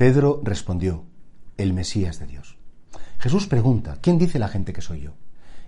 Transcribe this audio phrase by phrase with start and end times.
[0.00, 1.04] Pedro respondió,
[1.58, 2.56] el Mesías de Dios.
[3.18, 5.10] Jesús pregunta, ¿quién dice la gente que soy yo?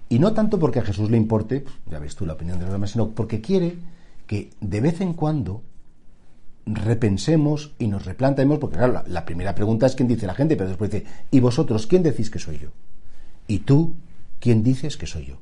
[0.08, 2.72] Y no tanto porque a Jesús le importe, ya ves tú la opinión de los
[2.72, 3.76] demás, sino porque quiere
[4.26, 5.62] que de vez en cuando
[6.64, 10.56] repensemos y nos replantemos, porque claro, la, la, primera pregunta es quién dice la gente,
[10.56, 12.70] pero después dice, ¿y vosotros quién decís que soy yo?
[13.48, 13.96] ¿Y tú
[14.40, 15.40] quién dices que soy yo?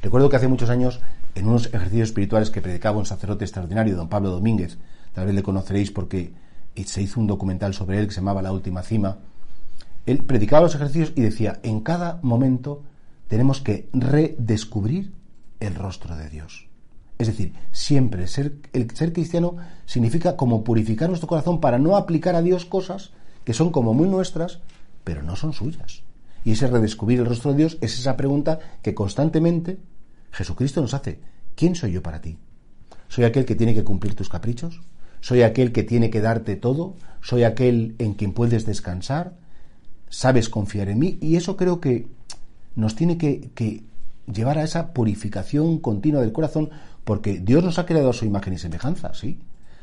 [0.00, 1.00] Recuerdo que hace muchos años,
[1.34, 4.78] en unos ejercicios espirituales que predicaba un sacerdote extraordinario, don Pablo Domínguez,
[5.12, 6.30] tal vez le conoceréis porque
[6.84, 9.18] se hizo un documental sobre él que se llamaba La Última Cima,
[10.06, 12.82] él predicaba los ejercicios y decía, en cada momento
[13.26, 15.12] tenemos que redescubrir
[15.60, 16.68] el rostro de Dios.
[17.18, 19.56] Es decir, siempre ser, el ser cristiano
[19.86, 23.10] significa como purificar nuestro corazón para no aplicar a Dios cosas
[23.44, 24.60] que son como muy nuestras,
[25.04, 26.04] pero no son suyas.
[26.44, 29.78] Y ese redescubrir el rostro de Dios es esa pregunta que constantemente
[30.30, 31.20] Jesucristo nos hace.
[31.56, 32.38] ¿Quién soy yo para ti?
[33.08, 34.80] ¿Soy aquel que tiene que cumplir tus caprichos?
[35.20, 36.94] ¿Soy aquel que tiene que darte todo?
[37.20, 39.34] ¿Soy aquel en quien puedes descansar?
[40.08, 41.18] ¿Sabes confiar en mí?
[41.20, 42.06] Y eso creo que
[42.74, 43.82] nos tiene que,
[44.32, 46.70] llevar a esa purificación continua del corazón,
[47.04, 49.38] porque Dios nos ha creado a su imagen y semejanza, sí.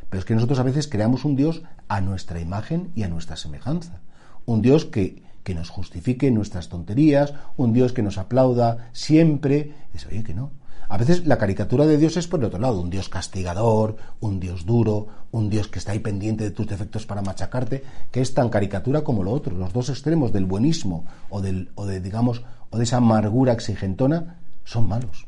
[0.09, 3.35] Pero es que nosotros a veces creamos un Dios a nuestra imagen y a nuestra
[3.35, 3.99] semejanza.
[4.45, 9.73] Un Dios que, nos justifique nuestras tonterías, un Dios que nos aplauda siempre.
[9.93, 10.51] Es, oye, que no.
[10.87, 14.39] A veces la caricatura de Dios es por el otro lado, un Dios castigador, un
[14.39, 18.33] Dios duro, un Dios que está ahí pendiente de tus defectos para machacarte, que es
[18.33, 22.43] tan caricatura como lo otro, los dos extremos del buenismo o del o de digamos
[22.69, 25.27] o de esa amargura exigentona son malos.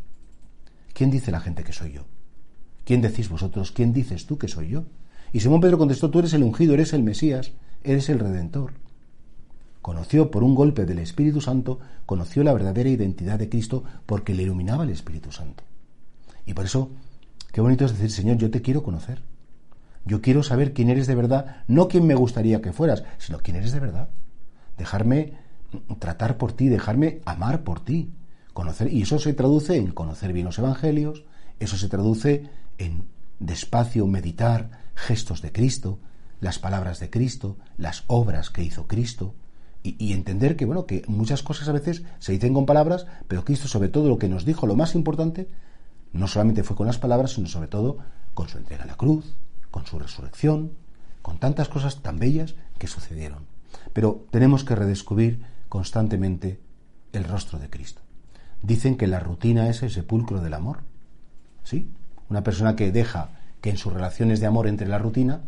[0.94, 2.06] ¿Quién dice la gente que soy yo?
[2.84, 3.72] ¿Quién decís vosotros?
[3.72, 4.86] ¿Quién dices tú que soy yo?
[5.34, 7.52] Y Simón Pedro contestó, tú eres el ungido, eres el Mesías,
[7.84, 8.74] eres el Redentor.
[9.88, 14.44] Conoció por un golpe del Espíritu Santo, conoció la verdadera identidad de Cristo porque le
[14.44, 15.64] iluminaba el Espíritu Santo.
[16.46, 16.92] Y por eso,
[17.54, 19.22] qué bonito es decir, Señor, yo te quiero conocer.
[20.04, 23.56] Yo quiero saber quién eres de verdad, no quién me gustaría que fueras, sino quién
[23.56, 24.10] eres de verdad.
[24.78, 25.36] Dejarme
[26.00, 28.12] tratar por ti, dejarme amar por ti.
[28.52, 31.24] Conocer, y eso se traduce en conocer bien los evangelios,
[31.62, 33.06] eso se traduce en
[33.40, 36.00] despacio meditar gestos de Cristo,
[36.42, 39.34] las palabras de Cristo, las obras que hizo Cristo,
[39.98, 43.68] y, entender que bueno, que muchas cosas a veces se dicen con palabras, pero Cristo
[43.68, 45.50] sobre todo lo que nos dijo, lo más importante,
[46.14, 47.98] no solamente fue con las palabras, sino sobre todo
[48.34, 49.36] con su entrega a la cruz,
[49.72, 50.74] con su resurrección,
[51.22, 53.46] con tantas cosas tan bellas que sucedieron.
[53.94, 56.60] Pero tenemos que redescubrir constantemente
[57.14, 58.02] el rostro de Cristo.
[58.62, 60.80] Dicen que la rutina es el sepulcro del amor.
[61.64, 61.92] ¿Sí?
[62.30, 63.32] Una persona que deja
[63.62, 65.42] que en sus relaciones de amor entre la rutina,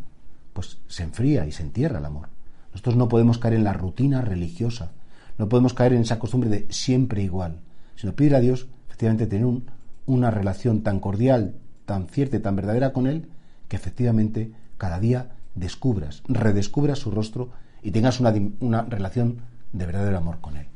[0.54, 2.30] pues se enfría y se entierra el amor.
[2.72, 4.91] Nosotros no podemos caer en la rutina religiosa,
[5.38, 7.59] no podemos caer en esa costumbre de siempre igual,
[7.96, 9.66] sino pedir a Dios efectivamente tener un,
[10.06, 13.29] una relación tan cordial, tan cierta y tan verdadera con Él,
[13.68, 17.50] que efectivamente cada día descubras, redescubras su rostro
[17.81, 19.41] y tengas una relación
[19.72, 20.68] de verdadero amor con Él.